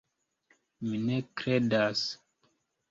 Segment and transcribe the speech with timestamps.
[0.87, 2.05] Mi ne kredas!